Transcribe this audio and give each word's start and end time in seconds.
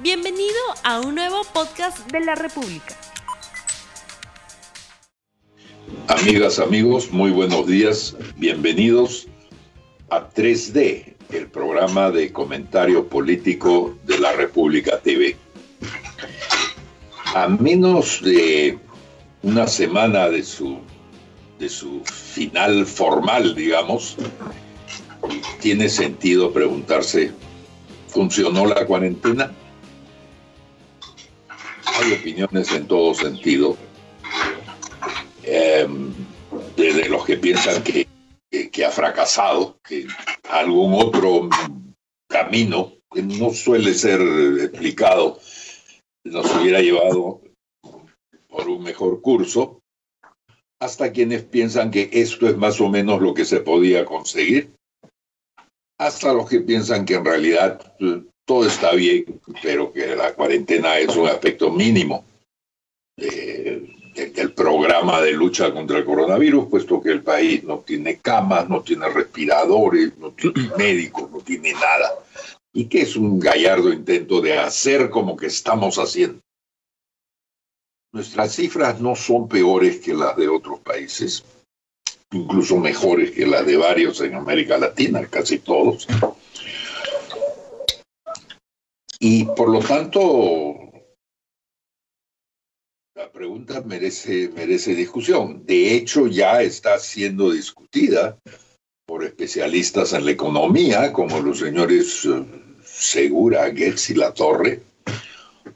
Bienvenido 0.00 0.54
a 0.84 1.00
un 1.00 1.16
nuevo 1.16 1.42
podcast 1.52 2.08
de 2.12 2.20
la 2.20 2.36
República. 2.36 2.96
Amigas, 6.06 6.60
amigos, 6.60 7.10
muy 7.10 7.32
buenos 7.32 7.66
días. 7.66 8.16
Bienvenidos 8.36 9.26
a 10.10 10.30
3D, 10.30 11.16
el 11.30 11.48
programa 11.48 12.12
de 12.12 12.32
comentario 12.32 13.08
político 13.08 13.98
de 14.04 14.20
la 14.20 14.32
República 14.34 15.00
TV. 15.00 15.36
A 17.34 17.48
menos 17.48 18.22
de 18.22 18.78
una 19.42 19.66
semana 19.66 20.28
de 20.28 20.44
su, 20.44 20.78
de 21.58 21.68
su 21.68 22.04
final 22.04 22.86
formal, 22.86 23.56
digamos, 23.56 24.16
tiene 25.60 25.88
sentido 25.88 26.52
preguntarse, 26.52 27.32
¿funcionó 28.06 28.64
la 28.64 28.86
cuarentena? 28.86 29.52
Opiniones 32.12 32.72
en 32.72 32.86
todo 32.86 33.14
sentido. 33.14 33.76
Em, 35.42 36.12
desde 36.76 37.08
los 37.08 37.24
que 37.24 37.36
piensan 37.36 37.82
que, 37.82 38.06
que, 38.70 38.84
ha 38.84 38.90
fracasado, 38.90 39.78
que 39.82 40.06
algún 40.50 40.94
otro 40.94 41.48
camino 42.28 42.92
que 43.10 43.22
no 43.22 43.50
suele 43.50 43.94
ser 43.94 44.20
explicado 44.60 45.38
nos 46.24 46.54
hubiera 46.56 46.80
llevado 46.80 47.40
por 48.48 48.68
un 48.68 48.82
mejor 48.82 49.22
curso, 49.22 49.80
hasta 50.80 51.12
quienes 51.12 51.42
piensan 51.42 51.90
que 51.90 52.10
esto 52.12 52.48
es 52.48 52.56
más 52.56 52.80
o 52.80 52.88
menos 52.88 53.20
lo 53.20 53.34
que 53.34 53.44
se 53.44 53.60
podía 53.60 54.04
conseguir, 54.04 54.74
hasta 55.98 56.32
los 56.32 56.48
que 56.48 56.60
piensan 56.60 57.04
que 57.04 57.14
en 57.14 57.24
realidad 57.24 57.96
todo 58.48 58.66
está 58.66 58.92
bien, 58.94 59.26
pero 59.62 59.92
que 59.92 60.16
la 60.16 60.32
cuarentena 60.32 60.98
es 60.98 61.14
un 61.14 61.28
aspecto 61.28 61.70
mínimo 61.70 62.24
del 63.14 64.52
programa 64.54 65.20
de 65.20 65.32
lucha 65.32 65.70
contra 65.70 65.98
el 65.98 66.06
coronavirus, 66.06 66.66
puesto 66.70 67.02
que 67.02 67.10
el 67.10 67.22
país 67.22 67.62
no 67.62 67.80
tiene 67.80 68.16
camas, 68.20 68.66
no 68.66 68.80
tiene 68.80 69.06
respiradores, 69.10 70.16
no 70.16 70.30
tiene 70.30 70.70
médicos, 70.78 71.30
no 71.30 71.40
tiene 71.40 71.74
nada. 71.74 72.10
Y 72.72 72.86
que 72.86 73.02
es 73.02 73.16
un 73.16 73.38
gallardo 73.38 73.92
intento 73.92 74.40
de 74.40 74.58
hacer 74.58 75.10
como 75.10 75.36
que 75.36 75.46
estamos 75.46 75.98
haciendo. 75.98 76.40
Nuestras 78.14 78.54
cifras 78.54 78.98
no 78.98 79.14
son 79.14 79.46
peores 79.46 79.98
que 79.98 80.14
las 80.14 80.34
de 80.36 80.48
otros 80.48 80.80
países, 80.80 81.44
incluso 82.32 82.78
mejores 82.78 83.32
que 83.32 83.46
las 83.46 83.66
de 83.66 83.76
varios 83.76 84.22
en 84.22 84.36
América 84.36 84.78
Latina, 84.78 85.26
casi 85.26 85.58
todos. 85.58 86.06
Y 89.20 89.44
por 89.44 89.68
lo 89.68 89.80
tanto, 89.80 90.76
la 93.16 93.32
pregunta 93.32 93.82
merece, 93.82 94.48
merece 94.54 94.94
discusión. 94.94 95.66
De 95.66 95.94
hecho, 95.94 96.28
ya 96.28 96.62
está 96.62 96.98
siendo 97.00 97.50
discutida 97.50 98.38
por 99.06 99.24
especialistas 99.24 100.12
en 100.12 100.24
la 100.24 100.30
economía, 100.30 101.12
como 101.12 101.40
los 101.40 101.58
señores 101.58 102.24
eh, 102.26 102.44
Segura, 102.84 103.68
Goetz 103.70 104.10
y 104.10 104.14
La 104.14 104.32
Torre, 104.32 104.82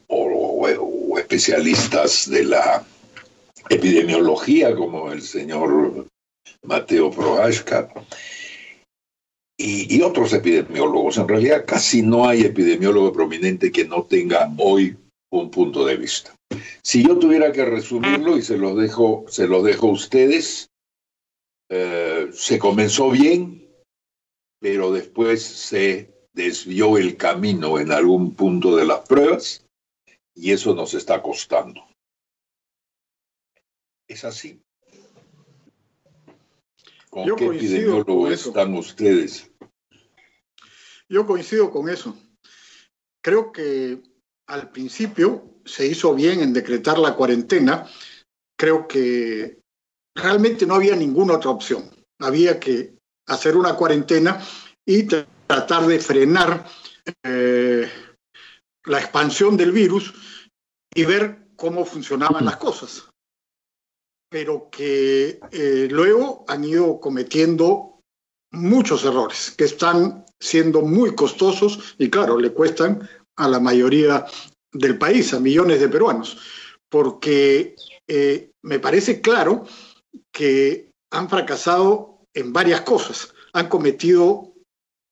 o, 0.07 0.69
o 0.79 1.19
especialistas 1.19 2.31
de 2.31 2.45
la 2.45 2.85
epidemiología, 3.69 4.75
como 4.77 5.11
el 5.11 5.23
señor 5.23 6.07
Mateo 6.63 7.11
Prohaska 7.11 7.89
y, 9.63 10.03
otros 10.03 10.33
epidemiólogos. 10.33 11.19
En 11.19 11.29
realidad 11.29 11.65
casi 11.67 12.03
no 12.03 12.29
hay 12.29 12.43
epidemiólogo 12.43 13.13
prominente 13.13 13.71
que 13.71 13.85
no 13.85 14.05
tenga 14.05 14.53
hoy 14.59 14.97
un 15.31 15.51
punto 15.51 15.85
de 15.85 15.97
vista. 15.97 16.35
Si 16.83 17.03
yo 17.07 17.19
tuviera 17.19 17.53
que 17.53 17.65
resumirlo 17.65 18.37
y 18.37 18.43
se 18.43 18.59
los 18.59 18.77
dejo, 18.77 19.25
se 19.29 19.47
los 19.47 19.65
dejo 19.65 19.89
a 19.89 19.93
ustedes, 19.93 20.69
eh, 21.71 22.29
se 22.33 22.59
comenzó 22.59 23.11
bien, 23.11 23.67
pero 24.61 24.93
después 24.93 25.43
se 25.43 26.11
desvió 26.35 26.99
el 26.99 27.17
camino 27.17 27.79
en 27.79 27.93
algún 27.93 28.35
punto 28.35 28.77
de 28.77 28.85
las 28.85 29.01
pruebas 29.01 29.65
y 30.35 30.53
eso 30.53 30.75
nos 30.75 30.95
está 30.95 31.23
costando. 31.23 31.85
Es 34.09 34.25
así. 34.25 34.61
¿Con 37.13 37.27
Yo 37.27 37.37
qué 37.37 37.45
epidemiólogo 37.45 38.31
están 38.31 38.75
ustedes? 38.75 39.51
Yo 41.11 41.27
coincido 41.27 41.71
con 41.71 41.91
eso. 41.91 42.17
Creo 43.23 43.53
que 43.53 44.03
al 44.47 44.71
principio 44.71 45.61
se 45.67 45.87
hizo 45.87 46.15
bien 46.15 46.41
en 46.41 46.55
decretar 46.55 46.99
la 46.99 47.15
cuarentena. 47.15 47.87
Creo 48.59 48.89
que 48.89 49.61
realmente 50.17 50.65
no 50.65 50.75
había 50.75 50.97
ninguna 50.97 51.35
otra 51.35 51.51
opción. 51.51 51.91
Había 52.19 52.59
que 52.59 52.95
hacer 53.29 53.59
una 53.59 53.75
cuarentena 53.75 54.43
y 54.87 55.03
tratar 55.03 55.87
de 55.87 55.99
frenar 55.99 56.67
eh, 57.25 57.91
la 58.87 58.99
expansión 58.99 59.59
del 59.59 59.73
virus 59.73 60.15
y 60.95 61.05
ver 61.05 61.49
cómo 61.57 61.85
funcionaban 61.85 62.47
las 62.47 62.57
cosas. 62.57 63.12
Pero 64.33 64.71
que 64.71 65.39
eh, 65.51 65.89
luego 65.91 66.47
han 66.49 66.65
ido 66.65 66.99
cometiendo 66.99 68.01
muchos 68.51 69.05
errores 69.05 69.53
que 69.57 69.65
están 69.65 70.25
siendo 70.41 70.81
muy 70.81 71.15
costosos 71.15 71.95
y 71.99 72.09
claro, 72.09 72.39
le 72.39 72.51
cuestan 72.51 73.07
a 73.37 73.47
la 73.47 73.61
mayoría 73.61 74.25
del 74.73 74.97
país, 74.97 75.35
a 75.35 75.41
millones 75.41 75.81
de 75.81 75.89
peruanos, 75.91 76.39
porque 76.89 77.77
eh, 78.09 78.51
me 78.63 78.79
parece 78.81 79.21
claro 79.21 79.67
que 80.33 80.91
han 81.11 81.29
fracasado 81.29 82.25
en 82.33 82.55
varias 82.55 82.81
cosas, 82.81 83.35
han 83.53 83.69
cometido 83.69 84.55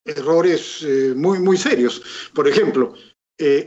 errores 0.06 0.82
eh, 0.82 1.12
muy, 1.14 1.41
muy 1.41 1.59
serios. 1.59 2.03
Por 2.34 2.48
ejemplo, 2.48 2.94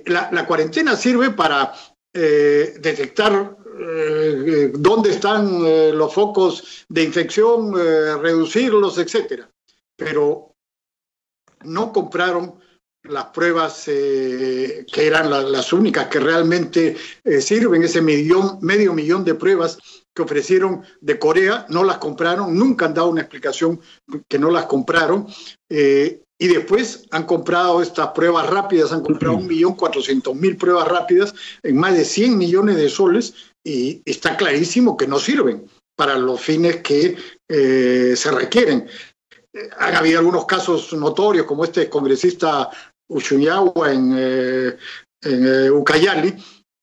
la, 0.06 0.48
cuarentena 0.48 0.96
sirve 0.96 1.30
para 1.32 1.74
detectar 2.14 3.58
dónde 4.74 5.10
están 5.10 5.98
los 5.98 6.14
focos 6.14 6.86
de 6.90 7.04
infección, 7.04 7.74
reducirlos, 7.74 8.98
etcétera. 8.98 9.50
Pero 9.96 10.54
no 11.64 11.92
compraron 11.92 12.56
las 13.04 13.26
pruebas 13.26 13.84
eh, 13.88 14.86
que 14.92 15.08
eran 15.08 15.30
las 15.30 15.74
únicas 15.74 16.08
que 16.08 16.20
realmente 16.20 16.96
eh, 17.24 17.42
sirven, 17.42 17.84
ese 17.84 18.02
millón, 18.02 18.60
medio 18.62 18.94
millón 18.94 19.26
de 19.26 19.36
pruebas 19.36 19.78
que 20.14 20.22
ofrecieron 20.22 20.84
de 21.02 21.20
Corea, 21.20 21.66
no 21.70 21.84
las 21.84 21.98
compraron, 21.98 22.58
nunca 22.58 22.86
han 22.86 22.94
dado 22.94 23.10
una 23.10 23.22
explicación 23.22 23.82
que 24.28 24.40
no 24.40 24.50
las 24.50 24.66
compraron. 24.66 25.28
Eh, 25.70 26.22
y 26.40 26.48
después 26.48 27.06
han 27.12 27.26
comprado 27.26 27.82
estas 27.82 28.10
pruebas 28.10 28.50
rápidas, 28.50 28.92
han 28.92 29.02
comprado 29.02 29.38
un 29.38 29.48
millón 29.48 29.76
cuatrocientos 29.76 30.36
mil 30.36 30.58
pruebas 30.58 30.88
rápidas 30.88 31.34
en 31.62 31.78
más 31.78 31.96
de 31.96 32.06
100 32.06 32.38
millones 32.38 32.76
de 32.76 32.90
soles 32.90 33.34
y 33.64 34.02
está 34.06 34.36
clarísimo 34.36 34.98
que 34.98 35.08
no 35.08 35.20
sirven 35.20 35.66
para 35.96 36.18
los 36.18 36.42
fines 36.42 36.78
que 36.78 37.16
se 37.48 38.32
requieren 38.32 38.88
han 39.78 39.96
habido 39.96 40.20
algunos 40.20 40.46
casos 40.46 40.94
notorios, 40.94 41.46
como 41.46 41.64
este 41.64 41.90
congresista 41.90 42.70
Uchuñagua 43.08 43.92
en, 43.92 44.14
eh, 44.18 44.78
en 45.22 45.48
eh, 45.48 45.72
Ucayali, 45.72 46.34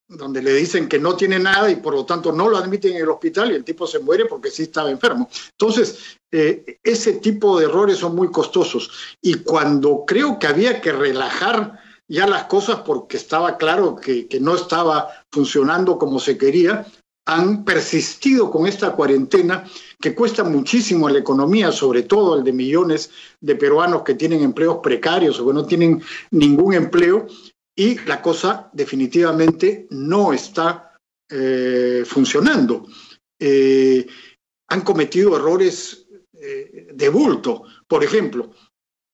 donde 0.07 0.41
le 0.41 0.53
dicen 0.53 0.87
que 0.87 0.99
no 0.99 1.15
tiene 1.15 1.39
nada 1.39 1.69
y 1.69 1.77
por 1.77 1.93
lo 1.93 2.05
tanto 2.05 2.31
no 2.31 2.49
lo 2.49 2.57
admiten 2.57 2.93
en 2.93 3.01
el 3.03 3.09
hospital 3.09 3.51
y 3.51 3.55
el 3.55 3.63
tipo 3.63 3.87
se 3.87 3.99
muere 3.99 4.25
porque 4.25 4.49
sí 4.49 4.63
estaba 4.63 4.91
enfermo. 4.91 5.29
Entonces, 5.51 6.17
eh, 6.31 6.79
ese 6.83 7.13
tipo 7.13 7.59
de 7.59 7.65
errores 7.65 7.97
son 7.97 8.15
muy 8.15 8.29
costosos. 8.29 9.17
Y 9.21 9.35
cuando 9.35 10.03
creo 10.05 10.37
que 10.39 10.47
había 10.47 10.81
que 10.81 10.91
relajar 10.91 11.79
ya 12.11 12.27
las 12.27 12.43
cosas 12.43 12.81
porque 12.81 13.15
estaba 13.15 13.57
claro 13.57 13.95
que, 13.95 14.27
no 14.41 14.55
estaba 14.55 15.07
funcionando 15.31 15.97
como 15.97 16.19
se 16.19 16.37
quería, 16.37 16.85
han 17.25 17.63
persistido 17.63 18.51
con 18.51 18.67
esta 18.67 18.91
cuarentena 18.91 19.63
que 19.97 20.13
cuesta 20.13 20.43
muchísimo 20.43 21.07
a 21.07 21.11
la 21.11 21.19
economía, 21.19 21.71
sobre 21.71 22.03
todo 22.03 22.37
el 22.37 22.43
de 22.43 22.51
millones 22.51 23.11
de 23.39 23.55
peruanos 23.55 24.01
que 24.01 24.15
tienen 24.15 24.43
empleos 24.43 24.79
precarios 24.83 25.39
o 25.39 25.47
que 25.47 25.53
no 25.53 25.65
tienen 25.65 26.03
ningún 26.31 26.73
empleo, 26.73 27.27
y 27.73 27.97
la 27.99 28.21
cosa 28.21 28.69
definitivamente 28.73 29.87
no 29.91 30.33
está 30.33 30.97
eh, 31.29 32.03
funcionando. 32.05 32.87
Eh, 33.39 34.05
han 34.67 34.81
cometido 34.81 35.37
errores 35.37 36.07
eh, 36.33 36.89
de 36.93 37.09
bulto. 37.09 37.63
Por 37.87 38.03
ejemplo, 38.03 38.51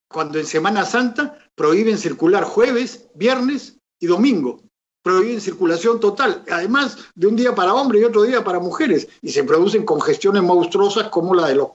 cuando 0.09 0.39
en 0.39 0.45
Semana 0.45 0.85
Santa 0.85 1.37
prohíben 1.55 1.97
circular 1.97 2.43
jueves, 2.43 3.07
viernes 3.15 3.77
y 3.99 4.07
domingo 4.07 4.61
prohíben 5.07 5.39
circulación 5.39 6.01
total, 6.01 6.43
además 6.51 6.97
de 7.15 7.27
un 7.27 7.37
día 7.37 7.55
para 7.55 7.73
hombres 7.73 8.01
y 8.01 8.03
otro 8.03 8.23
día 8.23 8.43
para 8.43 8.59
mujeres, 8.59 9.07
y 9.21 9.29
se 9.29 9.45
producen 9.45 9.85
congestiones 9.85 10.43
monstruosas 10.43 11.07
como 11.07 11.33
la, 11.33 11.47
de 11.47 11.55
los, 11.55 11.69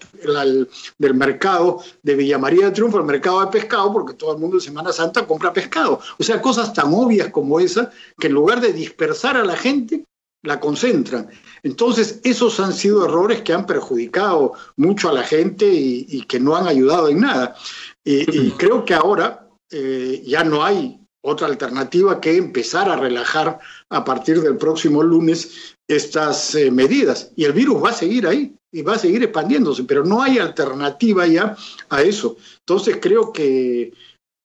del 0.99 1.14
mercado 1.14 1.82
de 2.02 2.14
Villa 2.14 2.37
María 2.37 2.67
de 2.67 2.73
Triunfo, 2.73 2.99
el 2.99 3.05
mercado 3.05 3.40
de 3.40 3.46
pescado, 3.46 3.90
porque 3.90 4.12
todo 4.12 4.34
el 4.34 4.38
mundo 4.38 4.58
en 4.58 4.61
Semana 4.61 4.93
Santa 4.93 5.26
compra 5.26 5.50
pescado. 5.50 5.99
O 6.19 6.23
sea, 6.23 6.43
cosas 6.43 6.75
tan 6.75 6.93
obvias 6.93 7.29
como 7.29 7.58
esa, 7.58 7.90
que 8.19 8.26
en 8.26 8.34
lugar 8.34 8.61
de 8.61 8.75
dispersar 8.75 9.38
a 9.38 9.44
la 9.44 9.56
gente, 9.56 10.05
la 10.43 10.58
concentran. 10.58 11.29
Entonces, 11.62 12.20
esos 12.25 12.58
han 12.61 12.73
sido 12.73 13.05
errores 13.05 13.43
que 13.43 13.52
han 13.52 13.64
perjudicado 13.64 14.52
mucho 14.76 15.08
a 15.08 15.12
la 15.12 15.23
gente 15.23 15.67
y, 15.67 16.23
que 16.23 16.40
no 16.40 16.56
han 16.56 16.67
ayudado 16.67 17.08
en 17.08 17.20
nada. 17.20 17.55
Y, 18.04 18.50
creo 18.52 18.84
que 18.84 18.94
ahora 18.94 19.49
eh, 19.70 20.22
ya 20.26 20.44
no 20.44 20.64
hay 20.64 20.99
otra 21.25 21.46
alternativa 21.46 22.20
que 22.20 22.37
empezar 22.37 22.88
a 22.88 22.96
relajar 22.96 23.60
a 23.90 24.04
partir 24.04 24.40
del 24.40 24.56
próximo 24.56 25.02
lunes 25.02 25.76
estas 25.88 26.54
eh, 26.54 26.70
medidas. 26.70 27.32
Y 27.37 27.44
el 27.44 27.52
virus 27.52 27.82
va 27.82 27.90
a 27.90 27.94
seguir 27.94 28.26
ahí 28.26 28.56
y 28.72 28.82
va 28.82 28.94
a 28.94 28.99
seguir 28.99 29.22
expandiéndose, 29.22 29.84
pero 29.84 30.04
no 30.04 30.20
hay 30.20 30.38
alternativa 30.38 31.26
ya 31.26 31.56
a 31.90 32.02
eso. 32.02 32.37
Entonces 32.60 32.99
creo 33.00 33.32
que 33.32 33.93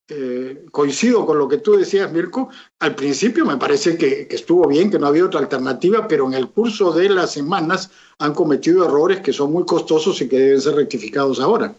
eh, 0.09 0.65
coincido 0.71 1.25
con 1.25 1.37
lo 1.37 1.49
que 1.49 1.57
tú 1.57 1.75
decías, 1.75 2.11
Mirko. 2.11 2.49
Al 2.79 2.95
principio 2.95 3.45
me 3.45 3.57
parece 3.57 3.97
que, 3.97 4.27
estuvo 4.29 4.65
bien, 4.67 4.89
que 4.89 4.99
no 4.99 5.07
había 5.07 5.25
otra 5.25 5.41
alternativa, 5.41 6.07
pero 6.07 6.27
en 6.27 6.33
el 6.33 6.49
curso 6.49 6.93
de 6.93 7.09
las 7.09 7.33
semanas 7.33 7.91
han 8.19 8.33
cometido 8.33 8.85
errores 8.85 9.19
que 9.19 9.33
son 9.33 9.51
muy 9.51 9.65
costosos 9.65 10.21
y 10.21 10.29
que 10.29 10.39
deben 10.39 10.61
ser 10.61 10.75
rectificados 10.75 11.41
ahora. 11.41 11.75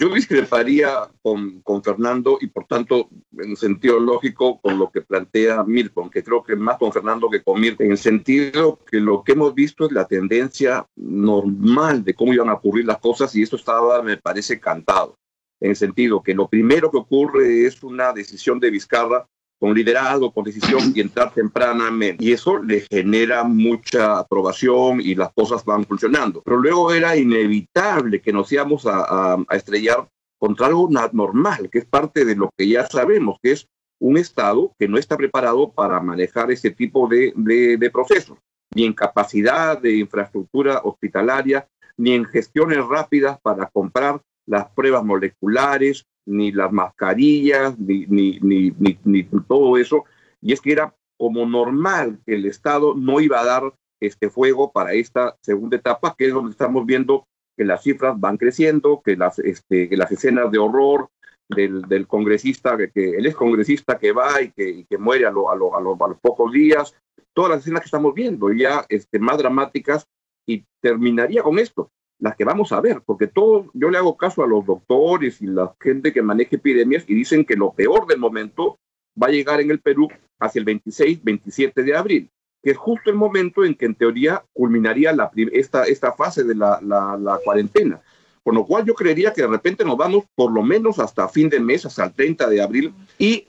Yo 0.00 0.08
discreparía 0.08 1.10
con, 1.20 1.60
con, 1.60 1.84
Fernando 1.84 2.38
y 2.40 2.46
por 2.46 2.64
tanto, 2.64 3.10
en 3.36 3.54
sentido 3.54 4.00
lógico, 4.00 4.58
con 4.58 4.78
lo 4.78 4.90
que 4.90 5.02
plantea 5.02 5.62
Mirko, 5.62 6.00
aunque 6.00 6.24
creo 6.24 6.42
que 6.42 6.56
más 6.56 6.78
con 6.78 6.90
Fernando 6.90 7.28
que 7.28 7.42
con 7.42 7.60
Mirko, 7.60 7.82
en 7.82 7.90
el 7.90 7.98
sentido 7.98 8.78
que 8.90 8.98
lo 8.98 9.22
que 9.22 9.32
hemos 9.32 9.54
visto 9.54 9.84
es 9.84 9.92
la 9.92 10.06
tendencia 10.06 10.86
normal 10.96 12.02
de 12.02 12.14
cómo 12.14 12.32
iban 12.32 12.48
a 12.48 12.54
ocurrir 12.54 12.86
las 12.86 12.96
cosas 12.96 13.36
y 13.36 13.42
esto 13.42 13.56
estaba, 13.56 14.00
me 14.00 14.16
parece, 14.16 14.58
cantado. 14.58 15.18
En 15.60 15.68
el 15.68 15.76
sentido 15.76 16.22
que 16.22 16.32
lo 16.32 16.48
primero 16.48 16.90
que 16.90 16.96
ocurre 16.96 17.66
es 17.66 17.82
una 17.82 18.14
decisión 18.14 18.58
de 18.58 18.70
Vizcarra 18.70 19.28
con 19.60 19.74
liderazgo, 19.74 20.32
con 20.32 20.44
decisión 20.44 20.92
y 20.94 21.00
entrar 21.02 21.32
tempranamente. 21.34 22.24
Y 22.24 22.32
eso 22.32 22.62
le 22.62 22.86
genera 22.90 23.44
mucha 23.44 24.18
aprobación 24.18 25.00
y 25.02 25.14
las 25.14 25.32
cosas 25.34 25.64
van 25.66 25.84
funcionando. 25.84 26.40
Pero 26.42 26.56
luego 26.56 26.92
era 26.92 27.14
inevitable 27.16 28.22
que 28.22 28.32
nos 28.32 28.50
íbamos 28.50 28.86
a, 28.86 29.36
estrellar 29.50 30.08
contra 30.38 30.68
algo 30.68 30.88
normal, 31.12 31.68
que 31.70 31.80
es 31.80 31.84
parte 31.84 32.24
de 32.24 32.34
lo 32.34 32.50
que 32.56 32.66
ya 32.66 32.86
sabemos, 32.86 33.36
que 33.42 33.52
es 33.52 33.68
un 34.00 34.16
Estado 34.16 34.72
que 34.78 34.88
no 34.88 34.96
está 34.96 35.18
preparado 35.18 35.70
para 35.72 36.00
manejar 36.00 36.50
ese 36.50 36.70
tipo 36.70 37.06
de, 37.06 37.34
de, 37.36 37.76
de 37.76 37.90
procesos, 37.90 38.38
ni 38.74 38.86
en 38.86 38.94
capacidad 38.94 39.78
de 39.78 39.96
infraestructura 39.96 40.80
hospitalaria, 40.82 41.68
ni 41.98 42.14
en 42.14 42.24
gestiones 42.24 42.82
rápidas 42.86 43.38
para 43.42 43.66
comprar 43.66 44.22
las 44.46 44.70
pruebas 44.70 45.04
moleculares, 45.04 46.06
ni 46.30 46.52
las 46.52 46.72
mascarillas, 46.72 47.78
ni, 47.78 48.06
ni, 48.06 48.38
ni, 48.40 48.72
ni, 49.04 49.24
todo 49.48 49.76
eso. 49.76 50.04
Y 50.40 50.52
es 50.52 50.60
que 50.60 50.72
era 50.72 50.94
como 51.18 51.44
normal 51.44 52.20
que 52.24 52.36
el 52.36 52.46
Estado 52.46 52.94
no 52.94 53.20
iba 53.20 53.40
a 53.40 53.44
dar 53.44 53.74
este 54.00 54.30
fuego 54.30 54.72
para 54.72 54.94
esta 54.94 55.36
segunda 55.42 55.76
etapa, 55.76 56.14
que 56.16 56.28
es 56.28 56.32
donde 56.32 56.52
estamos 56.52 56.86
viendo 56.86 57.26
que 57.56 57.64
las 57.64 57.82
cifras 57.82 58.18
van 58.18 58.38
creciendo, 58.38 59.02
que 59.04 59.16
las, 59.16 59.38
este, 59.40 59.88
que 59.88 59.96
las 59.96 60.10
escenas 60.10 60.50
de 60.50 60.58
horror 60.58 61.10
del, 61.48 61.82
del 61.82 62.06
congresista, 62.06 62.76
que, 62.76 62.90
que, 62.90 63.16
el 63.16 63.34
congresista 63.34 63.98
que 63.98 64.12
va 64.12 64.40
y 64.40 64.52
que, 64.52 64.86
que 64.88 64.98
muere 64.98 65.26
a, 65.26 65.30
lo, 65.30 65.50
a, 65.50 65.56
lo, 65.56 65.74
a, 65.74 65.78
a, 65.78 66.08
los 66.08 66.20
pocos 66.20 66.52
días, 66.52 66.94
todas 67.34 67.50
las 67.50 67.60
escenas 67.60 67.82
que 67.82 67.86
estamos 67.86 68.14
viendo, 68.14 68.50
ya 68.52 68.86
este, 68.88 69.18
más 69.18 69.36
dramáticas, 69.36 70.06
y 70.46 70.64
terminaría 70.80 71.42
con 71.42 71.58
esto 71.58 71.90
las 72.20 72.36
que 72.36 72.44
vamos 72.44 72.70
a 72.72 72.80
ver, 72.80 73.02
porque 73.04 73.26
todo, 73.26 73.70
yo 73.72 73.90
le 73.90 73.98
hago 73.98 74.16
caso 74.16 74.44
a 74.44 74.46
los 74.46 74.64
doctores 74.64 75.40
y 75.40 75.46
la 75.46 75.74
gente 75.80 76.12
que 76.12 76.22
maneja 76.22 76.56
epidemias 76.56 77.04
y 77.08 77.14
dicen 77.14 77.44
que 77.44 77.56
lo 77.56 77.72
peor 77.72 78.06
del 78.06 78.18
momento 78.18 78.78
va 79.20 79.28
a 79.28 79.30
llegar 79.30 79.60
en 79.60 79.70
el 79.70 79.80
Perú 79.80 80.08
hacia 80.38 80.58
el 80.58 80.66
26, 80.66 81.24
27 81.24 81.82
de 81.82 81.96
abril, 81.96 82.30
que 82.62 82.72
es 82.72 82.76
justo 82.76 83.10
el 83.10 83.16
momento 83.16 83.64
en 83.64 83.74
que 83.74 83.86
en 83.86 83.94
teoría 83.94 84.44
culminaría 84.52 85.14
esta, 85.52 85.84
esta 85.84 86.12
fase 86.12 86.44
de 86.44 86.54
la, 86.54 86.78
la, 86.82 87.16
la, 87.18 87.38
cuarentena. 87.42 88.00
Con 88.42 88.54
lo 88.54 88.66
cual 88.66 88.84
yo 88.84 88.94
creería 88.94 89.32
que 89.32 89.42
de 89.42 89.48
repente 89.48 89.84
nos 89.84 89.96
vamos 89.96 90.24
por 90.34 90.52
lo 90.52 90.62
menos 90.62 90.98
hasta 90.98 91.28
fin 91.28 91.48
de 91.48 91.60
mes, 91.60 91.86
hasta 91.86 92.04
el 92.04 92.12
30 92.12 92.48
de 92.48 92.62
abril, 92.62 92.94
y 93.18 93.48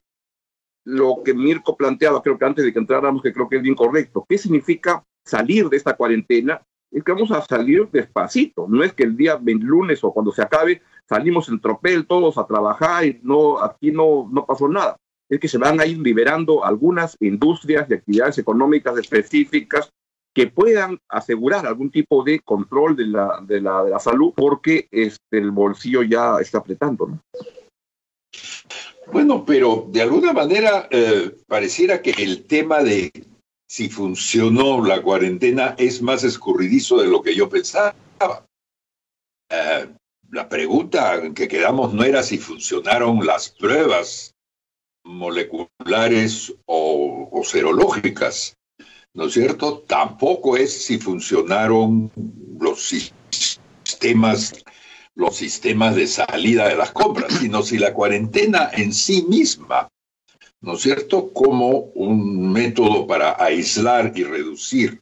lo 0.85 1.21
que 1.23 1.33
Mirko 1.33 1.75
planteaba, 1.75 2.21
creo 2.21 2.37
que 2.37 2.45
antes 2.45 2.65
de 2.65 2.73
que 2.73 2.79
entráramos, 2.79 3.21
que 3.21 3.33
creo 3.33 3.47
que 3.47 3.57
es 3.57 3.61
bien 3.61 3.75
correcto, 3.75 4.25
¿qué 4.27 4.37
significa 4.37 5.03
salir 5.25 5.69
de 5.69 5.77
esta 5.77 5.95
cuarentena 5.95 6.61
es 6.91 7.03
que 7.03 7.11
vamos 7.11 7.31
a 7.31 7.41
salir 7.41 7.87
despacito. 7.91 8.67
No 8.67 8.83
es 8.83 8.93
que 8.93 9.03
el 9.03 9.15
día 9.15 9.39
lunes 9.43 10.03
o 10.03 10.13
cuando 10.13 10.31
se 10.31 10.41
acabe 10.41 10.81
salimos 11.07 11.49
en 11.49 11.59
tropel 11.59 12.05
todos 12.05 12.37
a 12.37 12.45
trabajar 12.45 13.05
y 13.05 13.19
no, 13.23 13.59
aquí 13.59 13.91
no, 13.91 14.29
no 14.31 14.45
pasó 14.45 14.67
nada. 14.67 14.97
Es 15.29 15.39
que 15.39 15.47
se 15.47 15.57
van 15.57 15.79
a 15.79 15.85
ir 15.85 15.97
liberando 15.97 16.65
algunas 16.65 17.15
industrias 17.21 17.89
y 17.89 17.93
actividades 17.93 18.37
económicas 18.37 18.97
específicas 18.97 19.89
que 20.33 20.47
puedan 20.47 20.97
asegurar 21.09 21.65
algún 21.65 21.91
tipo 21.91 22.23
de 22.23 22.39
control 22.39 22.95
de 22.95 23.07
la, 23.07 23.39
de 23.41 23.61
la, 23.61 23.83
de 23.83 23.91
la 23.91 23.99
salud 23.99 24.33
porque 24.35 24.87
este, 24.91 25.37
el 25.37 25.51
bolsillo 25.51 26.03
ya 26.03 26.37
está 26.39 26.59
apretando. 26.59 27.07
¿no? 27.07 27.19
Bueno, 29.11 29.43
pero 29.45 29.87
de 29.89 30.01
alguna 30.01 30.31
manera 30.31 30.87
eh, 30.89 31.35
pareciera 31.47 32.01
que 32.01 32.11
el 32.11 32.45
tema 32.45 32.81
de 32.81 33.11
si 33.71 33.87
funcionó 33.87 34.83
la 34.83 35.01
cuarentena 35.01 35.75
es 35.77 36.01
más 36.01 36.25
escurridizo 36.25 36.97
de 36.97 37.07
lo 37.07 37.21
que 37.21 37.33
yo 37.33 37.47
pensaba. 37.47 37.95
Eh, 39.49 39.87
la 40.29 40.49
pregunta 40.49 41.21
que 41.33 41.47
quedamos 41.47 41.93
no 41.93 42.03
era 42.03 42.21
si 42.21 42.37
funcionaron 42.37 43.25
las 43.25 43.47
pruebas 43.47 44.35
moleculares 45.05 46.53
o, 46.65 47.29
o 47.31 47.43
serológicas, 47.45 48.57
¿no 49.13 49.27
es 49.27 49.33
cierto? 49.33 49.85
Tampoco 49.87 50.57
es 50.57 50.83
si 50.83 50.97
funcionaron 50.97 52.11
los 52.59 52.83
sistemas 52.83 54.65
los 55.15 55.37
sistemas 55.37 55.95
de 55.95 56.07
salida 56.07 56.67
de 56.67 56.75
las 56.75 56.91
compras, 56.91 57.35
sino 57.39 57.63
si 57.63 57.77
la 57.77 57.93
cuarentena 57.93 58.69
en 58.73 58.93
sí 58.93 59.25
misma 59.29 59.90
¿no 60.61 60.73
es 60.73 60.81
cierto?, 60.81 61.33
como 61.33 61.69
un 61.95 62.51
método 62.51 63.07
para 63.07 63.41
aislar 63.43 64.13
y 64.15 64.23
reducir 64.23 65.01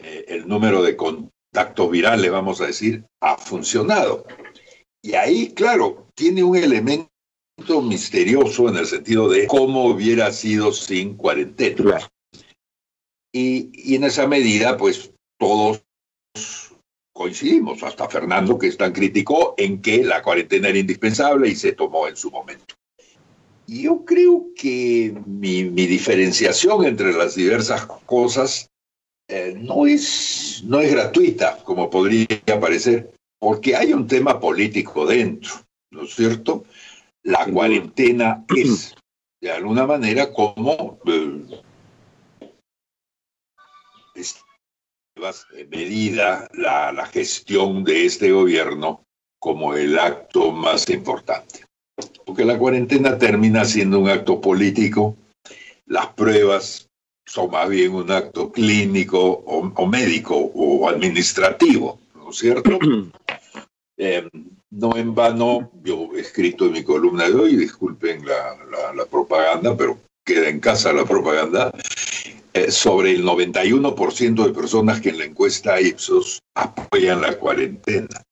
eh, 0.00 0.24
el 0.28 0.48
número 0.48 0.82
de 0.82 0.96
contactos 0.96 1.90
virales, 1.90 2.30
vamos 2.30 2.60
a 2.60 2.66
decir, 2.66 3.04
ha 3.20 3.36
funcionado. 3.36 4.26
Y 5.02 5.14
ahí, 5.14 5.52
claro, 5.52 6.08
tiene 6.14 6.42
un 6.42 6.56
elemento 6.56 7.08
misterioso 7.82 8.68
en 8.68 8.76
el 8.76 8.86
sentido 8.86 9.28
de 9.28 9.46
cómo 9.46 9.86
hubiera 9.86 10.32
sido 10.32 10.72
sin 10.72 11.16
cuarentena. 11.16 12.10
Y, 13.32 13.70
y 13.72 13.94
en 13.96 14.04
esa 14.04 14.26
medida, 14.26 14.76
pues 14.76 15.12
todos 15.38 15.84
coincidimos, 17.12 17.82
hasta 17.82 18.08
Fernando, 18.08 18.58
que 18.58 18.66
es 18.66 18.76
tan 18.76 18.92
criticó, 18.92 19.54
en 19.56 19.80
que 19.80 20.02
la 20.02 20.22
cuarentena 20.22 20.68
era 20.68 20.78
indispensable 20.78 21.48
y 21.48 21.54
se 21.54 21.72
tomó 21.72 22.08
en 22.08 22.16
su 22.16 22.30
momento. 22.30 22.74
Yo 23.66 24.04
creo 24.04 24.48
que 24.54 25.14
mi, 25.26 25.64
mi 25.64 25.86
diferenciación 25.86 26.84
entre 26.84 27.12
las 27.12 27.34
diversas 27.34 27.86
cosas 27.86 28.68
eh, 29.28 29.54
no, 29.56 29.86
es, 29.86 30.62
no 30.64 30.80
es 30.80 30.92
gratuita, 30.92 31.58
como 31.64 31.88
podría 31.88 32.26
parecer, 32.60 33.10
porque 33.38 33.74
hay 33.74 33.94
un 33.94 34.06
tema 34.06 34.38
político 34.38 35.06
dentro, 35.06 35.54
¿no 35.90 36.02
es 36.02 36.14
cierto? 36.14 36.64
La 37.22 37.46
cuarentena 37.46 38.44
es, 38.56 38.94
de 39.40 39.50
alguna 39.50 39.86
manera, 39.86 40.30
como 40.30 40.98
eh, 41.06 41.42
medida 45.70 46.48
la, 46.52 46.92
la 46.92 47.06
gestión 47.06 47.82
de 47.82 48.04
este 48.04 48.30
gobierno 48.30 49.04
como 49.40 49.74
el 49.74 49.98
acto 49.98 50.52
más 50.52 50.88
importante 50.90 51.64
porque 52.24 52.44
la 52.44 52.58
cuarentena 52.58 53.18
termina 53.18 53.64
siendo 53.64 54.00
un 54.00 54.08
acto 54.08 54.40
político, 54.40 55.16
las 55.86 56.08
pruebas 56.08 56.88
son 57.26 57.50
más 57.50 57.68
bien 57.68 57.94
un 57.94 58.10
acto 58.10 58.50
clínico 58.50 59.20
o, 59.46 59.86
médico 59.86 60.36
o 60.36 60.88
administrativo, 60.88 62.00
¿no 62.14 62.30
es 62.30 62.36
cierto? 62.36 62.78
Eh, 63.96 64.28
no 64.70 64.96
en 64.96 65.14
vano, 65.14 65.70
yo 65.84 66.08
he 66.16 66.20
escrito 66.20 66.66
en 66.66 66.72
mi 66.72 66.82
columna 66.82 67.28
de 67.28 67.34
hoy, 67.36 67.54
disculpen 67.54 68.26
la, 68.26 69.06
propaganda, 69.08 69.76
pero 69.76 70.00
queda 70.26 70.48
en 70.48 70.58
casa 70.58 70.92
la 70.92 71.04
propaganda, 71.04 71.70
eh, 72.54 72.72
sobre 72.72 73.12
el 73.12 73.24
91% 73.24 74.46
de 74.46 74.52
personas 74.52 75.00
que 75.00 75.10
en 75.10 75.18
la 75.18 75.26
encuesta 75.26 75.80
Ipsos 75.80 76.40
apoyan 76.56 77.20
la 77.20 77.38
cuarentena 77.38 78.24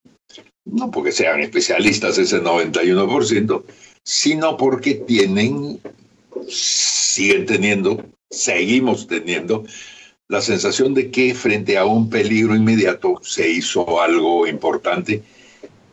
no 0.65 0.91
porque 0.91 1.11
sean 1.11 1.41
especialistas 1.41 2.17
ese 2.17 2.41
91%, 2.41 3.63
sino 4.03 4.57
porque 4.57 4.95
tienen 4.95 5.79
siguen 6.47 7.45
teniendo, 7.45 8.03
seguimos 8.29 9.07
teniendo, 9.07 9.65
la 10.27 10.41
sensación 10.41 10.93
de 10.93 11.11
que 11.11 11.35
frente 11.35 11.77
a 11.77 11.85
un 11.85 12.09
peligro 12.09 12.55
inmediato 12.55 13.19
se 13.21 13.49
hizo 13.49 14.01
algo 14.01 14.47
importante 14.47 15.21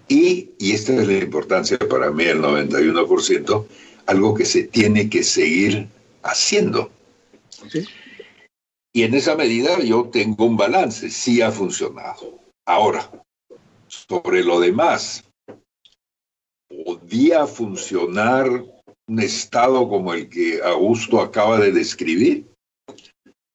y, 0.09 0.51
y 0.59 0.73
esta 0.73 0.95
es 0.95 1.07
la 1.07 1.19
importancia 1.19 1.79
para 1.79 2.11
mí, 2.11 2.25
el 2.25 2.41
91%, 2.41 3.67
algo 4.07 4.35
que 4.35 4.45
se 4.45 4.65
tiene 4.65 5.09
que 5.09 5.23
seguir 5.23 5.89
haciendo. 6.23 6.91
Y 8.93 9.03
en 9.03 9.15
esa 9.15 9.37
medida 9.37 9.79
yo 9.81 10.09
tengo 10.11 10.47
un 10.47 10.57
balance, 10.57 11.11
sí 11.11 11.43
ha 11.43 11.53
funcionado. 11.53 12.41
Ahora, 12.67 13.09
sobre 13.91 14.43
lo 14.45 14.61
demás, 14.61 15.25
¿podía 16.69 17.47
funcionar 17.47 18.65
un 19.07 19.21
estado 19.21 19.89
como 19.89 20.15
el 20.15 20.29
que 20.29 20.61
Augusto 20.63 21.21
acaba 21.21 21.59
de 21.59 21.73
describir? 21.73 22.51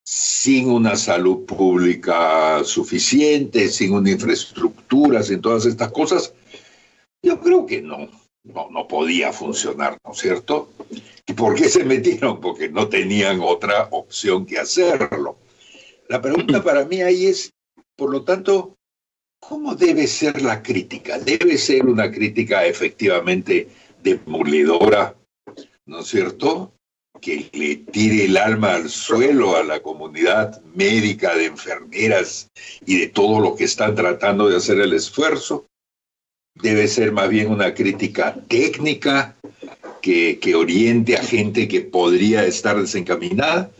sin 0.07 0.69
una 0.69 0.95
salud 0.95 1.45
pública 1.45 2.63
suficiente, 2.63 3.69
sin 3.69 3.93
una 3.93 4.11
infraestructura, 4.11 5.23
sin 5.23 5.41
todas 5.41 5.65
estas 5.65 5.91
cosas, 5.91 6.31
yo 7.23 7.39
creo 7.41 7.65
que 7.65 7.81
no, 7.81 8.07
no, 8.43 8.69
no 8.69 8.87
podía 8.87 9.33
funcionar, 9.33 9.97
¿no 10.05 10.11
es 10.11 10.19
cierto? 10.19 10.69
¿Y 11.25 11.33
por 11.33 11.55
qué 11.55 11.69
se 11.69 11.83
metieron? 11.83 12.39
Porque 12.39 12.69
no 12.69 12.87
tenían 12.87 13.39
otra 13.41 13.87
opción 13.89 14.45
que 14.45 14.59
hacerlo. 14.59 15.39
La 16.07 16.21
pregunta 16.21 16.63
para 16.63 16.85
mí 16.85 17.01
ahí 17.01 17.25
es, 17.25 17.51
por 17.95 18.11
lo 18.11 18.23
tanto, 18.23 18.77
¿cómo 19.47 19.75
debe 19.75 20.07
ser 20.07 20.41
la 20.41 20.61
crítica? 20.61 21.19
¿Debe 21.19 21.57
ser 21.57 21.85
una 21.85 22.11
crítica 22.11 22.65
efectivamente 22.65 23.67
demolidora, 24.01 25.15
¿no 25.85 25.99
es 25.99 26.07
cierto? 26.07 26.71
que 27.21 27.49
le 27.53 27.77
tire 27.77 28.25
el 28.25 28.37
alma 28.37 28.75
al 28.75 28.89
suelo 28.89 29.55
a 29.55 29.63
la 29.63 29.79
comunidad 29.79 30.61
médica, 30.75 31.35
de 31.35 31.45
enfermeras 31.45 32.51
y 32.85 32.99
de 32.99 33.07
todo 33.07 33.39
lo 33.39 33.55
que 33.55 33.63
están 33.63 33.95
tratando 33.95 34.49
de 34.49 34.57
hacer 34.57 34.79
el 34.79 34.93
esfuerzo. 34.93 35.65
Debe 36.53 36.87
ser 36.87 37.13
más 37.13 37.29
bien 37.29 37.49
una 37.49 37.73
crítica 37.73 38.35
técnica 38.47 39.35
que, 40.01 40.39
que 40.39 40.55
oriente 40.55 41.17
a 41.17 41.23
gente 41.23 41.67
que 41.67 41.81
podría 41.81 42.45
estar 42.45 42.79
desencaminada. 42.79 43.71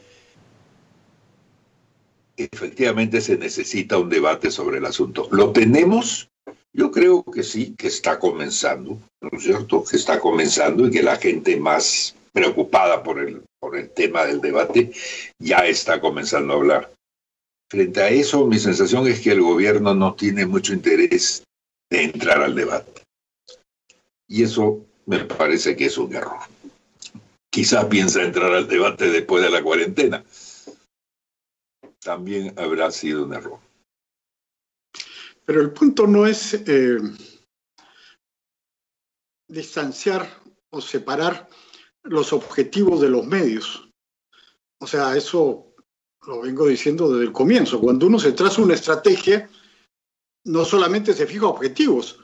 Efectivamente 2.37 3.21
se 3.21 3.37
necesita 3.37 3.97
un 3.97 4.09
debate 4.09 4.51
sobre 4.51 4.79
el 4.79 4.85
asunto. 4.85 5.27
¿Lo 5.31 5.51
tenemos? 5.51 6.29
Yo 6.73 6.91
creo 6.91 7.23
que 7.23 7.43
sí, 7.43 7.73
que 7.77 7.87
está 7.87 8.19
comenzando, 8.19 8.99
¿no 9.21 9.29
es 9.37 9.43
cierto? 9.43 9.83
Que 9.83 9.95
está 9.95 10.19
comenzando 10.19 10.87
y 10.87 10.91
que 10.91 11.01
la 11.01 11.15
gente 11.15 11.55
más 11.55 12.15
preocupada 12.33 13.01
por 13.01 13.19
el, 13.19 13.43
por 13.59 13.77
el 13.77 13.89
tema 13.91 14.25
del 14.25 14.41
debate, 14.41 14.91
ya 15.39 15.59
está 15.59 16.01
comenzando 16.01 16.53
a 16.53 16.57
hablar. 16.57 16.91
Frente 17.71 18.01
a 18.01 18.09
eso, 18.09 18.45
mi 18.45 18.59
sensación 18.59 19.07
es 19.07 19.21
que 19.21 19.31
el 19.31 19.41
gobierno 19.41 19.95
no 19.95 20.15
tiene 20.15 20.45
mucho 20.45 20.73
interés 20.73 21.43
de 21.89 22.03
entrar 22.03 22.41
al 22.41 22.53
debate. 22.53 23.03
Y 24.27 24.43
eso 24.43 24.85
me 25.05 25.19
parece 25.19 25.75
que 25.75 25.85
es 25.85 25.97
un 25.97 26.13
error. 26.13 26.39
Quizá 27.49 27.87
piensa 27.87 28.21
entrar 28.21 28.51
al 28.51 28.67
debate 28.67 29.09
después 29.09 29.41
de 29.41 29.49
la 29.49 29.63
cuarentena. 29.63 30.25
También 32.05 32.53
habrá 32.59 32.91
sido 32.91 33.25
un 33.25 33.33
error. 33.33 33.59
Pero 35.43 35.59
el 35.59 35.71
punto 35.73 36.05
no 36.05 36.27
es 36.27 36.53
eh, 36.53 36.99
distanciar 39.49 40.29
o 40.69 40.81
separar 40.81 41.49
los 42.03 42.31
objetivos 42.31 43.01
de 43.01 43.09
los 43.09 43.25
medios. 43.25 43.89
O 44.79 44.85
sea, 44.85 45.17
eso 45.17 45.73
lo 46.27 46.41
vengo 46.41 46.67
diciendo 46.67 47.11
desde 47.11 47.25
el 47.25 47.33
comienzo. 47.33 47.81
Cuando 47.81 48.05
uno 48.05 48.19
se 48.19 48.33
traza 48.33 48.61
una 48.61 48.75
estrategia, 48.75 49.49
no 50.43 50.63
solamente 50.63 51.11
se 51.11 51.25
fija 51.25 51.47
objetivos, 51.47 52.19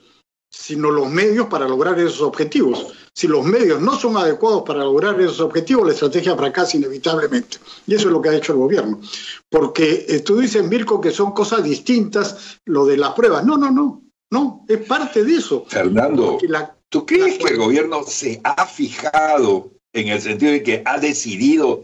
sino 0.51 0.91
los 0.91 1.09
medios 1.09 1.47
para 1.47 1.67
lograr 1.67 1.97
esos 1.97 2.21
objetivos. 2.21 3.00
Si 3.13 3.27
los 3.27 3.45
medios 3.45 3.81
no 3.81 3.97
son 3.97 4.15
adecuados 4.17 4.63
para 4.63 4.83
lograr 4.83 5.19
esos 5.19 5.41
objetivos, 5.41 5.85
la 5.85 5.93
estrategia 5.93 6.35
fracasa 6.35 6.77
inevitablemente. 6.77 7.57
Y 7.85 7.95
eso 7.95 8.07
es 8.07 8.13
lo 8.13 8.21
que 8.21 8.29
ha 8.29 8.35
hecho 8.35 8.53
el 8.53 8.59
gobierno. 8.59 9.01
Porque 9.49 10.05
eh, 10.07 10.19
tú 10.21 10.37
dices, 10.37 10.63
Mirko, 10.63 11.01
que 11.01 11.11
son 11.11 11.33
cosas 11.33 11.63
distintas 11.63 12.59
lo 12.65 12.85
de 12.85 12.97
las 12.97 13.13
pruebas. 13.13 13.45
No, 13.45 13.57
no, 13.57 13.69
no. 13.69 14.01
No, 14.31 14.65
es 14.69 14.79
parte 14.79 15.25
de 15.25 15.35
eso. 15.35 15.65
Fernando, 15.67 16.39
¿tú 16.87 17.05
crees 17.05 17.37
que 17.37 17.49
el 17.53 17.57
gobierno 17.57 18.03
se 18.03 18.39
ha 18.45 18.65
fijado 18.65 19.71
en 19.91 20.07
el 20.07 20.21
sentido 20.21 20.53
de 20.53 20.63
que 20.63 20.81
ha 20.85 20.97
decidido 20.99 21.83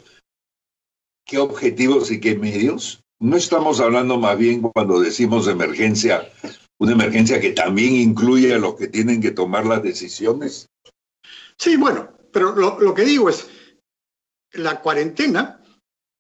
qué 1.26 1.40
objetivos 1.40 2.10
y 2.10 2.22
qué 2.22 2.36
medios? 2.36 3.02
¿No 3.20 3.36
estamos 3.36 3.82
hablando 3.82 4.18
más 4.18 4.38
bien 4.38 4.62
cuando 4.62 5.02
decimos 5.02 5.50
emergencia, 5.50 6.32
una 6.80 6.94
emergencia 6.94 7.42
que 7.42 7.52
también 7.52 7.96
incluye 7.96 8.54
a 8.54 8.60
los 8.60 8.76
que 8.76 8.88
tienen 8.88 9.20
que 9.22 9.32
tomar 9.32 9.66
las 9.66 9.84
decisiones? 9.84 10.70
Sí, 11.60 11.76
bueno, 11.76 12.14
pero 12.32 12.56
lo, 12.56 12.94
que 12.94 13.04
digo 13.04 13.30
es, 13.30 13.50
la 14.54 14.80
cuarentena 14.80 15.62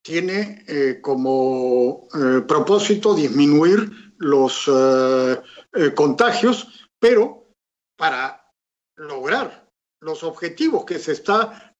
tiene 0.03 0.63
eh, 0.67 0.99
como 1.01 2.07
eh, 2.13 2.41
propósito 2.47 3.13
disminuir 3.13 4.13
los 4.17 4.67
eh, 4.67 5.93
contagios, 5.93 6.89
pero 6.99 7.53
para 7.95 8.51
lograr 8.95 9.69
los 10.01 10.23
objetivos 10.23 10.85
que 10.85 10.99
se 10.99 11.13
está 11.13 11.75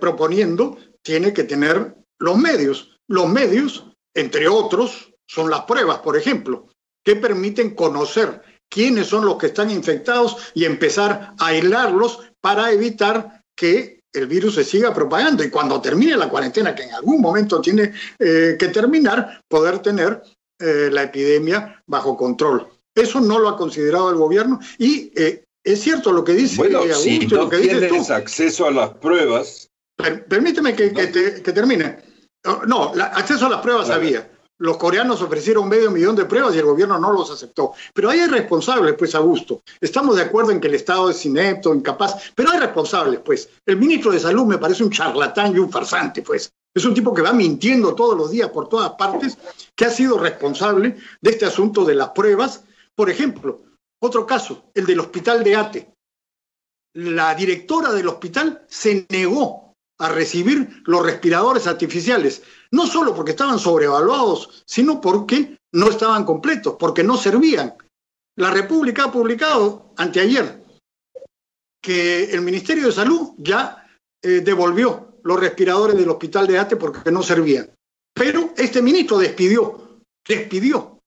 proponiendo, 0.00 0.76
tiene 1.02 1.32
que 1.32 1.44
tener 1.44 1.94
los 2.18 2.36
medios. 2.36 2.98
Los 3.06 3.28
medios, 3.28 3.86
entre 4.12 4.48
otros, 4.48 5.12
son 5.28 5.50
las 5.50 5.62
pruebas, 5.62 5.98
por 5.98 6.16
ejemplo, 6.16 6.68
que 7.04 7.14
permiten 7.14 7.76
conocer 7.76 8.42
quiénes 8.68 9.06
son 9.06 9.24
los 9.24 9.36
que 9.36 9.46
están 9.46 9.70
infectados 9.70 10.50
y 10.54 10.64
empezar 10.64 11.34
a 11.38 11.46
aislarlos 11.46 12.31
para 12.42 12.70
evitar 12.70 13.42
que 13.56 14.02
el 14.12 14.26
virus 14.26 14.56
se 14.56 14.64
siga 14.64 14.92
propagando 14.92 15.42
y 15.42 15.48
cuando 15.48 15.80
termine 15.80 16.16
la 16.18 16.28
cuarentena, 16.28 16.74
que 16.74 16.82
en 16.82 16.92
algún 16.92 17.22
momento 17.22 17.62
tiene 17.62 17.94
que 18.18 18.68
terminar, 18.70 19.40
poder 19.48 19.78
tener 19.78 20.22
eh, 20.62 20.90
la 20.92 21.02
epidemia 21.02 21.82
bajo 21.86 22.16
control. 22.16 22.68
Eso 22.94 23.20
no 23.20 23.40
lo 23.40 23.48
ha 23.48 23.56
considerado 23.56 24.10
el 24.10 24.16
gobierno 24.16 24.60
y 24.78 25.10
eh, 25.16 25.42
es 25.64 25.80
cierto 25.80 26.12
lo 26.12 26.22
que 26.22 26.34
dice 26.34 26.56
bueno, 26.56 26.78
Augusto, 26.78 27.00
si 27.00 27.26
no 27.26 27.36
lo 27.36 27.48
que 27.48 27.58
tienes 27.58 28.10
acceso 28.10 28.66
a 28.66 28.70
las 28.70 28.90
pruebas. 28.90 29.68
permíteme 30.28 30.76
que, 30.76 30.90
termine. 30.90 31.98
No, 32.68 32.92
acceso 32.94 33.46
a 33.46 33.50
las 33.50 33.60
pruebas 33.60 33.90
había. 33.90 34.30
Los 34.62 34.76
coreanos 34.76 35.20
ofrecieron 35.20 35.68
medio 35.68 35.90
millón 35.90 36.14
de 36.14 36.24
pruebas 36.24 36.54
y 36.54 36.58
el 36.58 36.64
gobierno 36.64 36.96
no 36.96 37.12
los 37.12 37.28
aceptó. 37.32 37.72
Pero 37.92 38.10
hay 38.10 38.24
responsables, 38.26 38.94
pues, 38.96 39.12
Augusto. 39.16 39.60
Estamos 39.80 40.14
de 40.14 40.22
acuerdo 40.22 40.52
en 40.52 40.60
que 40.60 40.68
el 40.68 40.76
Estado 40.76 41.10
es 41.10 41.26
inepto, 41.26 41.74
incapaz, 41.74 42.30
pero 42.36 42.52
hay 42.52 42.60
responsables, 42.60 43.18
pues. 43.24 43.48
El 43.66 43.76
ministro 43.76 44.12
de 44.12 44.20
Salud 44.20 44.46
me 44.46 44.58
parece 44.58 44.84
un 44.84 44.90
charlatán 44.90 45.56
y 45.56 45.58
un 45.58 45.68
farsante, 45.68 46.22
pues. 46.22 46.52
Es 46.72 46.84
un 46.84 46.94
tipo 46.94 47.12
que 47.12 47.22
va 47.22 47.32
mintiendo 47.32 47.96
todos 47.96 48.16
los 48.16 48.30
días 48.30 48.50
por 48.50 48.68
todas 48.68 48.92
partes, 48.92 49.36
que 49.74 49.84
ha 49.84 49.90
sido 49.90 50.16
responsable 50.16 50.96
de 51.20 51.30
este 51.32 51.44
asunto 51.44 51.84
de 51.84 51.96
las 51.96 52.10
pruebas. 52.10 52.62
Por 52.94 53.10
ejemplo, 53.10 53.62
otro 54.00 54.24
caso, 54.24 54.70
el 54.74 54.86
del 54.86 55.00
hospital 55.00 55.42
de 55.42 55.56
Ate. 55.56 55.94
La 56.94 57.34
directora 57.34 57.90
del 57.90 58.06
hospital 58.06 58.64
se 58.68 59.06
negó 59.10 59.71
a 60.02 60.08
recibir 60.08 60.82
los 60.84 61.04
respiradores 61.04 61.68
artificiales, 61.68 62.42
no 62.72 62.88
solo 62.88 63.14
porque 63.14 63.30
estaban 63.30 63.60
sobrevaluados, 63.60 64.64
sino 64.66 65.00
porque 65.00 65.56
no 65.72 65.90
estaban 65.90 66.24
completos, 66.24 66.74
porque 66.76 67.04
no 67.04 67.16
servían. 67.16 67.74
La 68.36 68.50
República 68.50 69.04
ha 69.04 69.12
publicado 69.12 69.94
anteayer 69.96 70.60
que 71.80 72.24
el 72.24 72.40
Ministerio 72.40 72.86
de 72.86 72.92
Salud 72.92 73.34
ya 73.38 73.86
eh, 74.20 74.40
devolvió 74.40 75.18
los 75.22 75.38
respiradores 75.38 75.96
del 75.96 76.10
hospital 76.10 76.48
de 76.48 76.58
Ate 76.58 76.74
porque 76.74 77.12
no 77.12 77.22
servían. 77.22 77.70
Pero 78.12 78.52
este 78.56 78.82
ministro 78.82 79.18
despidió, 79.18 80.00
despidió, 80.26 80.98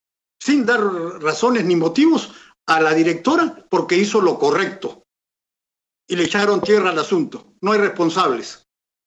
sin 0.41 0.65
dar 0.65 0.81
razones 1.21 1.65
ni 1.65 1.75
motivos, 1.75 2.33
a 2.65 2.79
la 2.79 2.93
directora 2.93 3.65
porque 3.69 3.97
hizo 3.97 4.21
lo 4.21 4.39
correcto. 4.39 5.03
Y 6.07 6.15
le 6.15 6.23
echaron 6.23 6.61
tierra 6.61 6.91
al 6.91 6.99
asunto. 6.99 7.55
No 7.61 7.73
hay 7.73 7.79
responsables. 7.79 8.64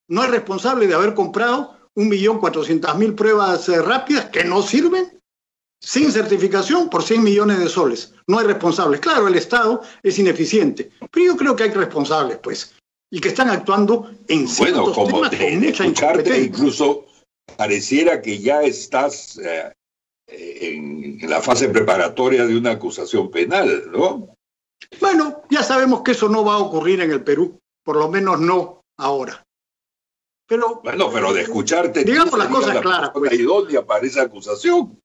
No 0.09 0.23
hay 0.23 0.31
responsable 0.31 0.87
de 0.87 0.95
haber 0.95 1.15
comprado 1.15 1.77
un 1.95 2.09
millón 2.09 2.39
cuatrocientas 2.39 2.97
mil 2.97 3.15
pruebas 3.15 3.69
eh, 3.69 3.83
rápidas 3.83 4.27
que 4.27 4.45
no 4.45 4.63
sirven 4.63 5.21
sin 5.81 6.11
certificación 6.11 6.91
por 6.91 7.03
100 7.03 7.23
millones 7.23 7.59
de 7.59 7.69
soles. 7.69 8.15
No 8.27 8.39
hay 8.39 8.47
responsables. 8.47 9.01
Claro, 9.01 9.29
el 9.29 9.37
Estado 9.37 9.83
es 10.03 10.19
ineficiente, 10.19 10.91
pero 11.11 11.27
yo 11.27 11.37
creo 11.37 11.55
que 11.55 11.65
hay 11.65 11.71
responsables, 11.71 12.39
pues 12.39 12.75
y 13.11 13.21
que 13.21 13.29
están 13.29 13.49
actuando 13.49 14.11
en 14.29 14.47
ciertos 14.49 14.95
bueno, 14.95 15.11
como 15.11 15.25
escucharte 15.27 16.43
incluso 16.43 17.07
pareciera 17.57 18.21
que 18.21 18.39
ya 18.39 18.63
estás 18.63 19.39
eh, 19.39 19.73
en, 20.27 21.19
la 21.29 21.41
fase 21.41 21.69
preparatoria 21.69 22.47
de 22.47 22.57
una 22.57 22.73
acusación 22.73 23.31
penal, 23.31 23.91
¿no? 23.91 24.35
Bueno, 25.01 25.43
ya 25.51 25.63
sabemos 25.63 26.03
que 26.03 26.13
eso 26.13 26.29
no 26.29 26.45
va 26.45 26.55
a 26.55 26.59
ocurrir 26.59 27.01
en 27.01 27.11
el 27.11 27.25
Perú, 27.25 27.59
por 27.83 27.97
lo 27.97 28.09
menos 28.09 28.41
no 28.41 28.83
ahora. 28.99 29.45
Pero, 30.49 30.81
bueno, 30.83 31.11
pero 31.13 31.35
de 31.35 31.43
escucharte. 31.43 32.05
Digamos 32.05 32.39
las 32.39 32.49
cosas 32.49 32.81
claras. 32.81 33.11
Pues. 33.11 34.17
Acusación. 34.17 34.99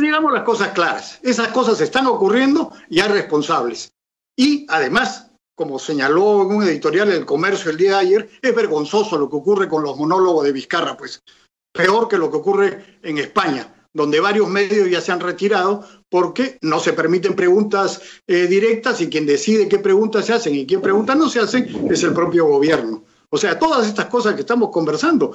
digamos 0.00 0.32
las 0.32 0.42
cosas 0.42 0.68
claras. 0.70 1.20
Esas 1.22 1.48
cosas 1.48 1.80
están 1.82 2.06
ocurriendo 2.06 2.72
y 2.88 3.00
hay 3.00 3.08
responsables. 3.08 3.92
Y 4.34 4.66
además, 4.70 5.30
como 5.54 5.78
señaló 5.78 6.42
en 6.42 6.52
un 6.52 6.62
editorial 6.62 7.10
del 7.10 7.26
Comercio 7.26 7.70
el 7.70 7.76
día 7.76 7.92
de 7.92 7.98
ayer, 7.98 8.30
es 8.40 8.54
vergonzoso 8.54 9.18
lo 9.18 9.28
que 9.28 9.36
ocurre 9.36 9.68
con 9.68 9.82
los 9.82 9.98
monólogos 9.98 10.44
de 10.44 10.52
Vizcarra, 10.52 10.96
pues 10.96 11.22
peor 11.70 12.08
que 12.08 12.16
lo 12.16 12.30
que 12.30 12.38
ocurre 12.38 12.98
en 13.02 13.18
España, 13.18 13.86
donde 13.92 14.18
varios 14.18 14.48
medios 14.48 14.88
ya 14.88 15.02
se 15.02 15.12
han 15.12 15.20
retirado 15.20 15.86
porque 16.08 16.58
no 16.62 16.80
se 16.80 16.94
permiten 16.94 17.36
preguntas 17.36 18.00
eh, 18.26 18.46
directas 18.46 19.02
y 19.02 19.10
quien 19.10 19.26
decide 19.26 19.68
qué 19.68 19.78
preguntas 19.78 20.24
se 20.24 20.32
hacen 20.32 20.54
y 20.54 20.66
qué 20.66 20.78
preguntas 20.78 21.18
no 21.18 21.28
se 21.28 21.40
hacen 21.40 21.86
es 21.90 22.02
el 22.02 22.14
propio 22.14 22.46
gobierno. 22.46 23.04
O 23.34 23.36
sea, 23.36 23.58
todas 23.58 23.84
estas 23.88 24.06
cosas 24.06 24.34
que 24.34 24.42
estamos 24.42 24.70
conversando 24.70 25.34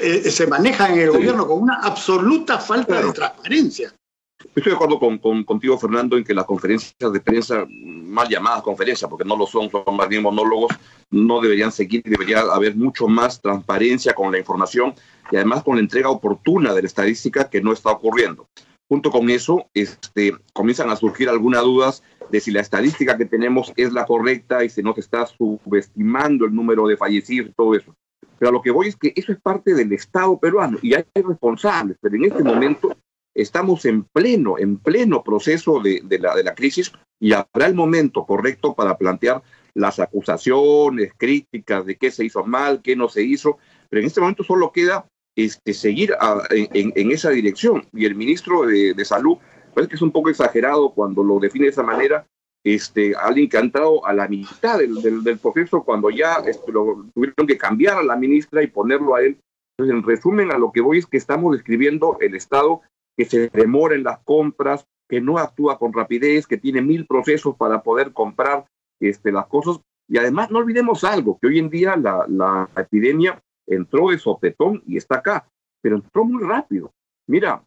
eh, 0.00 0.30
se 0.30 0.46
manejan 0.46 0.94
en 0.94 1.00
el 1.00 1.10
gobierno 1.10 1.46
con 1.46 1.60
una 1.60 1.80
absoluta 1.82 2.58
falta 2.58 3.02
de 3.02 3.12
transparencia. 3.12 3.94
Estoy 4.42 4.70
de 4.70 4.76
acuerdo 4.76 4.98
con, 4.98 5.44
contigo, 5.44 5.76
Fernando, 5.76 6.16
en 6.16 6.24
que 6.24 6.32
las 6.32 6.46
conferencias 6.46 7.12
de 7.12 7.20
prensa, 7.20 7.66
mal 7.68 8.26
llamadas 8.26 8.62
conferencias, 8.62 9.10
porque 9.10 9.26
no 9.26 9.36
lo 9.36 9.46
son, 9.46 9.70
son 9.70 9.94
más 9.94 10.08
bien 10.08 10.22
monólogos, 10.22 10.72
no 11.10 11.42
deberían 11.42 11.70
seguir, 11.70 12.02
debería 12.04 12.40
haber 12.40 12.74
mucho 12.74 13.06
más 13.06 13.38
transparencia 13.38 14.14
con 14.14 14.32
la 14.32 14.38
información 14.38 14.94
y 15.30 15.36
además 15.36 15.62
con 15.64 15.76
la 15.76 15.82
entrega 15.82 16.08
oportuna 16.08 16.72
de 16.72 16.80
la 16.80 16.88
estadística 16.88 17.50
que 17.50 17.60
no 17.60 17.74
está 17.74 17.90
ocurriendo. 17.90 18.48
Junto 18.92 19.10
con 19.10 19.30
eso, 19.30 19.70
este, 19.72 20.34
comienzan 20.52 20.90
a 20.90 20.96
surgir 20.96 21.30
algunas 21.30 21.62
dudas 21.62 22.02
de 22.30 22.40
si 22.40 22.50
la 22.50 22.60
estadística 22.60 23.16
que 23.16 23.24
tenemos 23.24 23.72
es 23.74 23.90
la 23.90 24.04
correcta 24.04 24.64
y 24.64 24.68
se 24.68 24.82
está 24.98 25.24
subestimando 25.24 26.44
el 26.44 26.54
número 26.54 26.86
de 26.86 26.98
fallecidos 26.98 27.48
y 27.48 27.54
todo 27.54 27.74
eso. 27.74 27.96
Pero 28.38 28.50
a 28.50 28.52
lo 28.52 28.60
que 28.60 28.70
voy 28.70 28.88
es 28.88 28.96
que 28.96 29.14
eso 29.16 29.32
es 29.32 29.40
parte 29.40 29.72
del 29.72 29.94
Estado 29.94 30.38
peruano 30.38 30.76
y 30.82 30.92
hay 30.92 31.06
responsables, 31.14 31.96
pero 32.02 32.16
en 32.16 32.24
este 32.24 32.44
momento 32.44 32.94
estamos 33.34 33.86
en 33.86 34.04
pleno, 34.04 34.58
en 34.58 34.76
pleno 34.76 35.24
proceso 35.24 35.80
de, 35.80 36.02
la, 36.20 36.34
de 36.34 36.44
la 36.44 36.54
crisis 36.54 36.92
y 37.18 37.32
habrá 37.32 37.68
el 37.68 37.74
momento 37.74 38.26
correcto 38.26 38.74
para 38.74 38.98
plantear 38.98 39.42
las 39.72 40.00
acusaciones, 40.00 41.14
críticas 41.16 41.86
de 41.86 41.96
qué 41.96 42.10
se 42.10 42.26
hizo 42.26 42.44
mal, 42.44 42.82
qué 42.82 42.94
no 42.94 43.08
se 43.08 43.22
hizo, 43.22 43.56
pero 43.88 44.00
en 44.00 44.06
este 44.08 44.20
momento 44.20 44.44
solo 44.44 44.70
queda 44.70 45.06
este, 45.36 45.72
seguir 45.74 46.14
en, 46.50 47.10
esa 47.10 47.30
dirección. 47.30 47.86
Y 47.92 48.04
el 48.04 48.14
ministro 48.14 48.66
de, 48.66 49.04
Salud, 49.04 49.38
parece 49.74 49.90
que 49.90 49.96
es 49.96 50.02
un 50.02 50.12
poco 50.12 50.30
exagerado 50.30 50.90
cuando 50.90 51.22
lo 51.22 51.38
define 51.38 51.66
de 51.66 51.70
esa 51.70 51.82
manera, 51.82 52.26
este, 52.64 53.14
ha 53.16 53.32
entrado 53.58 54.04
a 54.06 54.12
la 54.12 54.28
mitad 54.28 54.78
del, 54.78 55.02
del, 55.24 55.38
proceso 55.38 55.82
cuando 55.82 56.10
ya 56.10 56.34
este, 56.46 56.70
lo, 56.70 57.06
tuvieron 57.12 57.46
que 57.46 57.58
cambiar 57.58 57.98
a 57.98 58.04
la 58.04 58.16
ministra 58.16 58.62
y 58.62 58.68
ponerlo 58.68 59.16
a 59.16 59.22
él. 59.22 59.38
Entonces, 59.76 59.96
en 59.96 60.06
resumen, 60.06 60.52
a 60.52 60.58
lo 60.58 60.70
que 60.70 60.80
voy 60.80 60.98
es 60.98 61.06
que 61.06 61.16
estamos 61.16 61.52
describiendo 61.52 62.18
el 62.20 62.34
Estado 62.34 62.82
que 63.16 63.24
se 63.24 63.48
demora 63.48 63.94
en 63.94 64.04
las 64.04 64.20
compras, 64.20 64.86
que 65.08 65.20
no 65.20 65.38
actúa 65.38 65.78
con 65.78 65.92
rapidez, 65.92 66.46
que 66.46 66.56
tiene 66.56 66.80
mil 66.80 67.06
procesos 67.06 67.56
para 67.56 67.82
poder 67.82 68.12
comprar 68.12 68.66
este, 69.00 69.32
las 69.32 69.46
cosas. 69.46 69.80
Y 70.08 70.18
además 70.18 70.50
no 70.50 70.58
olvidemos 70.58 71.04
algo, 71.04 71.38
que 71.40 71.48
hoy 71.48 71.58
en 71.58 71.70
día 71.70 71.96
la, 71.96 72.26
la 72.28 72.68
epidemia 72.76 73.42
entró 73.74 74.10
de 74.10 74.18
sopetón 74.18 74.82
y 74.86 74.96
está 74.96 75.16
acá, 75.16 75.48
pero 75.82 75.96
entró 75.96 76.24
muy 76.24 76.42
rápido. 76.42 76.92
Mira, 77.28 77.64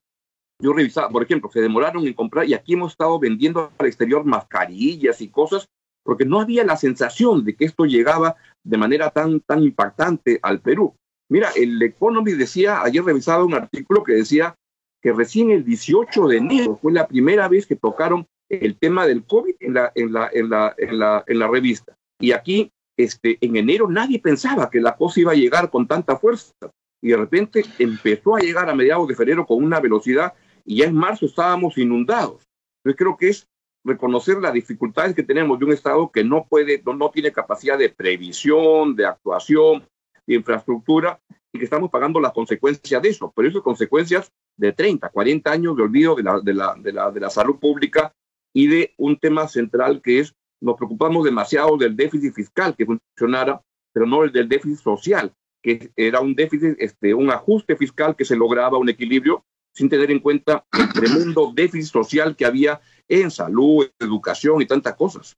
yo 0.61 0.73
revisaba, 0.73 1.09
por 1.09 1.23
ejemplo, 1.23 1.49
se 1.51 1.61
demoraron 1.61 2.05
en 2.05 2.13
comprar 2.13 2.45
y 2.45 2.53
aquí 2.53 2.73
hemos 2.73 2.93
estado 2.93 3.19
vendiendo 3.19 3.71
al 3.77 3.87
exterior 3.87 4.23
mascarillas 4.25 5.21
y 5.21 5.29
cosas 5.29 5.67
porque 6.03 6.25
no 6.25 6.39
había 6.39 6.63
la 6.63 6.77
sensación 6.77 7.43
de 7.43 7.55
que 7.55 7.65
esto 7.65 7.85
llegaba 7.85 8.35
de 8.63 8.77
manera 8.77 9.09
tan, 9.09 9.39
tan 9.41 9.63
impactante 9.63 10.39
al 10.41 10.61
Perú. 10.61 10.95
Mira, 11.29 11.49
el 11.55 11.81
Economy 11.81 12.33
decía, 12.33 12.81
ayer 12.83 13.03
revisaba 13.03 13.43
un 13.43 13.55
artículo 13.55 14.03
que 14.03 14.13
decía 14.13 14.55
que 15.01 15.11
recién 15.13 15.49
el 15.49 15.65
18 15.65 16.27
de 16.27 16.37
enero 16.37 16.79
fue 16.79 16.93
la 16.93 17.07
primera 17.07 17.47
vez 17.47 17.65
que 17.65 17.75
tocaron 17.75 18.27
el 18.49 18.77
tema 18.77 19.07
del 19.07 19.23
COVID 19.25 19.55
en 19.59 19.73
la, 19.73 19.91
en 19.95 20.13
la, 20.13 20.29
en 20.31 20.49
la, 20.49 20.75
en 20.77 20.99
la, 20.99 21.23
en 21.25 21.39
la 21.39 21.47
revista. 21.47 21.95
Y 22.19 22.31
aquí, 22.31 22.71
este, 22.97 23.37
en 23.41 23.55
enero, 23.55 23.89
nadie 23.89 24.19
pensaba 24.19 24.69
que 24.69 24.79
la 24.79 24.95
cosa 24.95 25.19
iba 25.19 25.31
a 25.31 25.35
llegar 25.35 25.69
con 25.69 25.87
tanta 25.87 26.17
fuerza. 26.17 26.53
Y 27.01 27.09
de 27.09 27.17
repente 27.17 27.63
empezó 27.77 28.35
a 28.35 28.39
llegar 28.39 28.69
a 28.69 28.75
mediados 28.75 29.07
de 29.07 29.15
febrero 29.15 29.45
con 29.45 29.63
una 29.63 29.79
velocidad 29.79 30.33
y 30.63 30.77
ya 30.77 30.85
en 30.85 30.95
marzo 30.95 31.25
estábamos 31.25 31.77
inundados. 31.77 32.43
Entonces 32.79 32.97
creo 32.97 33.17
que 33.17 33.29
es 33.29 33.47
reconocer 33.83 34.37
las 34.37 34.53
dificultades 34.53 35.15
que 35.15 35.23
tenemos 35.23 35.59
de 35.59 35.65
un 35.65 35.73
Estado 35.73 36.11
que 36.11 36.23
no 36.23 36.45
puede, 36.49 36.81
no, 36.83 36.93
no 36.95 37.11
tiene 37.11 37.31
capacidad 37.31 37.77
de 37.77 37.89
previsión, 37.89 38.95
de 38.95 39.05
actuación, 39.05 39.85
de 40.25 40.35
infraestructura, 40.35 41.19
y 41.53 41.59
que 41.59 41.65
estamos 41.65 41.91
pagando 41.91 42.19
las 42.19 42.33
consecuencias 42.33 43.01
de 43.01 43.09
eso. 43.09 43.31
Pero 43.35 43.47
esas 43.47 43.61
consecuencias 43.61 44.31
de 44.57 44.73
30, 44.73 45.09
40 45.09 45.51
años 45.51 45.77
de 45.77 45.83
olvido 45.83 46.15
de 46.15 46.23
la, 46.23 46.39
de 46.39 46.53
la, 46.53 46.75
de 46.75 46.91
la, 46.91 47.11
de 47.11 47.19
la 47.19 47.29
salud 47.29 47.57
pública 47.59 48.11
y 48.53 48.67
de 48.67 48.93
un 48.97 49.17
tema 49.17 49.47
central 49.47 50.01
que 50.01 50.19
es, 50.19 50.33
nos 50.61 50.75
preocupamos 50.75 51.23
demasiado 51.23 51.77
del 51.77 51.95
déficit 51.95 52.33
fiscal 52.33 52.75
que 52.75 52.85
funcionara, 52.85 53.61
pero 53.93 54.05
no 54.05 54.23
el 54.23 54.31
del 54.31 54.49
déficit 54.49 54.79
social, 54.79 55.33
que 55.61 55.91
era 55.95 56.21
un 56.21 56.35
déficit, 56.35 56.75
este, 56.79 57.13
un 57.13 57.31
ajuste 57.31 57.75
fiscal 57.75 58.15
que 58.15 58.25
se 58.25 58.35
lograba, 58.35 58.77
un 58.77 58.89
equilibrio, 58.89 59.45
sin 59.73 59.89
tener 59.89 60.11
en 60.11 60.19
cuenta 60.19 60.65
el 60.73 60.93
tremendo 60.93 61.51
déficit 61.53 61.91
social 61.91 62.35
que 62.35 62.45
había 62.45 62.81
en 63.07 63.31
salud, 63.31 63.89
educación 63.99 64.61
y 64.61 64.65
tantas 64.65 64.95
cosas. 64.95 65.37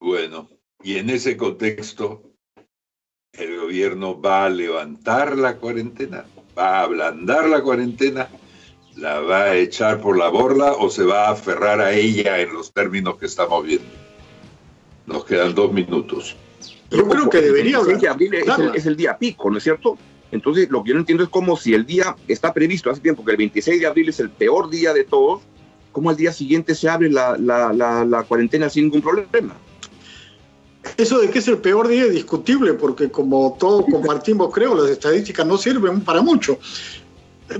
Bueno, 0.00 0.48
y 0.82 0.96
en 0.96 1.10
ese 1.10 1.36
contexto, 1.36 2.32
el 3.32 3.60
gobierno 3.60 4.20
va 4.20 4.44
a 4.44 4.50
levantar 4.50 5.38
la 5.38 5.56
cuarentena, 5.56 6.24
va 6.58 6.80
a 6.80 6.82
ablandar 6.82 7.48
la 7.48 7.62
cuarentena, 7.62 8.28
la 8.96 9.20
va 9.20 9.44
a 9.44 9.56
echar 9.56 10.00
por 10.00 10.18
la 10.18 10.28
borda 10.28 10.72
o 10.72 10.90
se 10.90 11.04
va 11.04 11.28
a 11.28 11.32
aferrar 11.32 11.80
a 11.80 11.92
ella 11.92 12.40
en 12.40 12.52
los 12.52 12.72
términos 12.72 13.16
que 13.16 13.26
estamos 13.26 13.64
viendo. 13.64 13.86
Nos 15.06 15.24
quedan 15.24 15.54
dos 15.54 15.72
minutos. 15.72 16.36
Yo 16.90 17.08
creo 17.08 17.30
que 17.30 17.40
debería 17.40 17.78
el 17.78 17.98
de 17.98 18.08
abril 18.08 18.34
es 18.74 18.86
el, 18.86 18.96
día 18.96 19.16
pico, 19.16 19.50
¿no 19.50 19.58
es 19.58 19.64
cierto? 19.64 19.96
Entonces, 20.30 20.70
lo 20.70 20.82
que 20.82 20.90
yo 20.90 20.94
no 20.94 21.00
entiendo 21.00 21.24
es 21.24 21.30
como 21.30 21.56
si 21.56 21.74
el 21.74 21.86
día 21.86 22.14
está 22.28 22.52
previsto 22.52 22.90
hace 22.90 23.00
tiempo 23.00 23.24
que 23.24 23.32
el 23.32 23.36
26 23.38 23.80
de 23.80 23.86
abril 23.86 24.08
es 24.10 24.20
el 24.20 24.30
peor 24.30 24.68
día 24.70 24.92
de 24.92 25.04
todos, 25.04 25.40
¿cómo 25.90 26.10
al 26.10 26.16
día 26.16 26.32
siguiente 26.32 26.74
se 26.74 26.88
abre 26.88 27.10
la, 27.10 27.36
la, 27.38 27.72
la, 27.72 28.04
la 28.04 28.22
cuarentena 28.24 28.68
sin 28.68 28.84
ningún 28.84 29.02
problema? 29.02 29.56
Eso 30.96 31.18
de 31.20 31.30
que 31.30 31.38
es 31.38 31.48
el 31.48 31.58
peor 31.58 31.88
día 31.88 32.04
es 32.04 32.12
discutible, 32.12 32.74
porque 32.74 33.10
como 33.10 33.56
todos 33.58 33.84
compartimos, 33.90 34.52
creo, 34.52 34.74
las 34.74 34.90
estadísticas 34.90 35.46
no 35.46 35.56
sirven 35.56 36.00
para 36.00 36.22
mucho. 36.22 36.58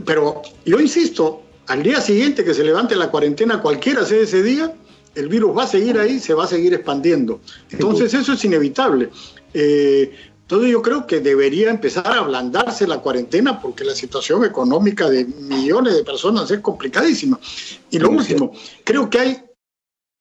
Pero 0.04 0.42
yo 0.64 0.80
insisto, 0.80 1.42
al 1.66 1.82
día 1.82 2.00
siguiente 2.00 2.44
que 2.44 2.54
se 2.54 2.64
levante 2.64 2.96
la 2.96 3.10
cuarentena, 3.10 3.60
cualquiera 3.60 4.04
sea 4.04 4.20
ese 4.20 4.42
día, 4.42 4.74
el 5.14 5.28
virus 5.28 5.56
va 5.56 5.64
a 5.64 5.66
seguir 5.66 5.98
ahí, 5.98 6.18
se 6.18 6.34
va 6.34 6.44
a 6.44 6.48
seguir 6.48 6.74
expandiendo. 6.74 7.40
Entonces 7.70 8.14
eso 8.14 8.32
es 8.32 8.44
inevitable. 8.44 9.10
Eh, 9.52 10.12
entonces 10.42 10.70
yo 10.70 10.82
creo 10.82 11.06
que 11.06 11.20
debería 11.20 11.70
empezar 11.70 12.06
a 12.06 12.18
ablandarse 12.18 12.86
la 12.86 12.98
cuarentena 12.98 13.60
porque 13.60 13.84
la 13.84 13.94
situación 13.94 14.44
económica 14.44 15.08
de 15.08 15.24
millones 15.24 15.94
de 15.94 16.04
personas 16.04 16.50
es 16.50 16.60
complicadísima. 16.60 17.38
Y 17.90 17.98
lo 17.98 18.10
último, 18.10 18.52
creo 18.84 19.08
que 19.08 19.18
hay 19.18 19.42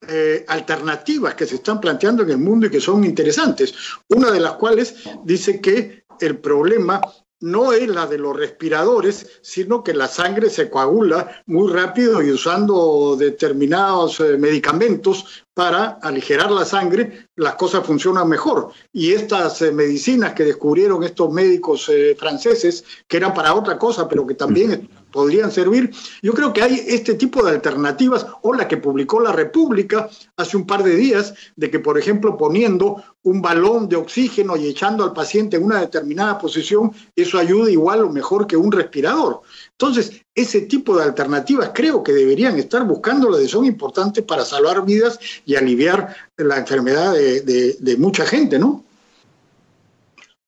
eh, 0.08 0.44
alternativas 0.48 1.34
que 1.34 1.46
se 1.46 1.56
están 1.56 1.80
planteando 1.80 2.22
en 2.22 2.30
el 2.30 2.38
mundo 2.38 2.66
y 2.66 2.70
que 2.70 2.80
son 2.80 3.04
interesantes. 3.04 3.74
Una 4.08 4.30
de 4.30 4.40
las 4.40 4.54
cuales 4.54 4.94
dice 5.24 5.60
que 5.60 6.04
el 6.20 6.38
problema 6.38 7.00
no 7.42 7.72
es 7.72 7.88
la 7.88 8.06
de 8.06 8.18
los 8.18 8.36
respiradores, 8.36 9.26
sino 9.42 9.84
que 9.84 9.94
la 9.94 10.08
sangre 10.08 10.48
se 10.48 10.70
coagula 10.70 11.42
muy 11.46 11.70
rápido 11.70 12.22
y 12.22 12.30
usando 12.30 13.16
determinados 13.18 14.20
eh, 14.20 14.38
medicamentos 14.38 15.44
para 15.54 15.98
aligerar 16.02 16.50
la 16.50 16.64
sangre, 16.64 17.28
las 17.36 17.56
cosas 17.56 17.86
funcionan 17.86 18.28
mejor. 18.28 18.70
Y 18.92 19.12
estas 19.12 19.60
eh, 19.60 19.72
medicinas 19.72 20.32
que 20.32 20.44
descubrieron 20.44 21.04
estos 21.04 21.30
médicos 21.30 21.90
franceses, 22.16 22.84
que 23.06 23.18
eran 23.18 23.34
para 23.34 23.54
otra 23.54 23.78
cosa, 23.78 24.08
pero 24.08 24.26
que 24.26 24.34
también 24.34 24.88
podrían 25.12 25.52
servir. 25.52 25.92
Yo 26.22 26.32
creo 26.32 26.52
que 26.52 26.62
hay 26.62 26.82
este 26.88 27.14
tipo 27.14 27.44
de 27.44 27.50
alternativas, 27.50 28.26
o 28.42 28.52
la 28.52 28.66
que 28.66 28.78
publicó 28.78 29.20
la 29.20 29.30
República 29.30 30.08
hace 30.36 30.56
un 30.56 30.66
par 30.66 30.82
de 30.82 30.96
días, 30.96 31.34
de 31.54 31.70
que, 31.70 31.78
por 31.78 31.98
ejemplo, 31.98 32.36
poniendo 32.36 33.04
un 33.22 33.40
balón 33.40 33.88
de 33.88 33.96
oxígeno 33.96 34.56
y 34.56 34.66
echando 34.66 35.04
al 35.04 35.12
paciente 35.12 35.56
en 35.56 35.64
una 35.64 35.80
determinada 35.80 36.38
posición, 36.38 36.92
eso 37.14 37.38
ayuda 37.38 37.70
igual 37.70 38.02
o 38.02 38.10
mejor 38.10 38.46
que 38.46 38.56
un 38.56 38.72
respirador. 38.72 39.42
Entonces, 39.70 40.22
ese 40.34 40.62
tipo 40.62 40.96
de 40.96 41.04
alternativas 41.04 41.70
creo 41.72 42.02
que 42.02 42.12
deberían 42.12 42.58
estar 42.58 42.84
buscándolas 42.84 43.42
y 43.42 43.48
son 43.48 43.64
importantes 43.64 44.24
para 44.24 44.44
salvar 44.44 44.84
vidas 44.84 45.20
y 45.44 45.54
aliviar 45.54 46.16
la 46.36 46.56
enfermedad 46.56 47.12
de, 47.12 47.76
de 47.78 47.96
mucha 47.98 48.24
gente, 48.26 48.58
¿no? 48.58 48.82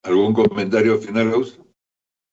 ¿Algún 0.03 0.35
comentario 0.35 0.99
final, 0.99 1.33
Augusto? 1.33 1.64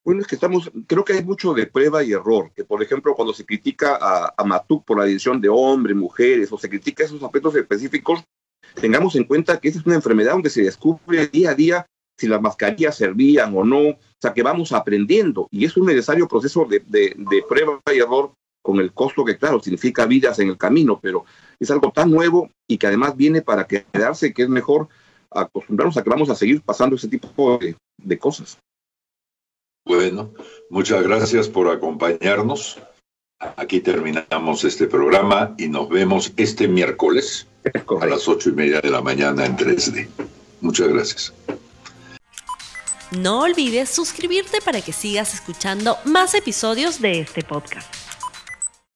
Bueno, 0.03 0.21
es 0.21 0.27
que 0.27 0.35
estamos, 0.35 0.71
creo 0.87 1.05
que 1.05 1.13
hay 1.13 1.23
mucho 1.23 1.53
de 1.53 1.67
prueba 1.67 2.03
y 2.03 2.11
error, 2.11 2.51
que 2.55 2.63
por 2.63 2.81
ejemplo 2.81 3.13
cuando 3.13 3.33
se 3.33 3.45
critica 3.45 3.97
a, 4.01 4.33
a 4.35 4.43
Matuk 4.43 4.83
por 4.83 4.97
la 4.97 5.05
edición 5.05 5.39
de 5.39 5.49
hombres, 5.49 5.95
mujeres, 5.95 6.51
o 6.51 6.57
se 6.57 6.69
critica 6.69 7.03
esos 7.03 7.21
aspectos 7.21 7.55
específicos, 7.55 8.23
tengamos 8.79 9.15
en 9.15 9.25
cuenta 9.25 9.59
que 9.59 9.67
esta 9.67 9.79
es 9.79 9.85
una 9.85 9.95
enfermedad 9.95 10.33
donde 10.33 10.49
se 10.49 10.63
descubre 10.63 11.27
día 11.27 11.51
a 11.51 11.55
día 11.55 11.85
si 12.17 12.27
las 12.27 12.41
mascarillas 12.41 12.95
servían 12.95 13.55
o 13.55 13.63
no, 13.63 13.89
o 13.89 13.97
sea 14.19 14.33
que 14.33 14.43
vamos 14.43 14.71
aprendiendo 14.71 15.47
y 15.51 15.65
es 15.65 15.77
un 15.77 15.85
necesario 15.85 16.27
proceso 16.27 16.65
de, 16.65 16.79
de, 16.79 17.15
de 17.15 17.43
prueba 17.47 17.79
y 17.93 17.99
error 17.99 18.33
con 18.61 18.79
el 18.79 18.93
costo 18.93 19.25
que, 19.25 19.37
claro, 19.37 19.59
significa 19.59 20.05
vidas 20.05 20.39
en 20.39 20.49
el 20.49 20.57
camino, 20.57 20.99
pero 21.01 21.25
es 21.59 21.69
algo 21.71 21.91
tan 21.91 22.11
nuevo 22.11 22.49
y 22.67 22.77
que 22.77 22.87
además 22.87 23.15
viene 23.15 23.41
para 23.41 23.65
quedarse 23.65 24.33
que 24.33 24.43
es 24.43 24.49
mejor 24.49 24.87
acostumbrarnos 25.31 25.97
a 25.97 26.03
que 26.03 26.09
vamos 26.09 26.29
a 26.29 26.35
seguir 26.35 26.61
pasando 26.61 26.95
ese 26.95 27.07
tipo 27.07 27.57
de, 27.57 27.75
de 27.97 28.19
cosas. 28.19 28.57
Bueno, 29.85 30.33
muchas 30.69 31.03
gracias 31.03 31.47
por 31.47 31.69
acompañarnos. 31.69 32.79
Aquí 33.39 33.79
terminamos 33.79 34.63
este 34.63 34.85
programa 34.85 35.55
y 35.57 35.67
nos 35.67 35.89
vemos 35.89 36.31
este 36.37 36.67
miércoles 36.67 37.47
a 37.99 38.05
las 38.05 38.27
ocho 38.27 38.49
y 38.49 38.53
media 38.53 38.79
de 38.81 38.91
la 38.91 39.01
mañana 39.01 39.45
en 39.45 39.57
3D. 39.57 40.07
Muchas 40.61 40.87
gracias. 40.89 41.33
No 43.11 43.41
olvides 43.41 43.89
suscribirte 43.89 44.61
para 44.61 44.81
que 44.81 44.93
sigas 44.93 45.33
escuchando 45.33 45.97
más 46.05 46.33
episodios 46.33 47.01
de 47.01 47.19
este 47.19 47.43
podcast. 47.43 48.10